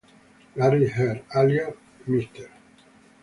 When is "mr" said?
2.07-2.47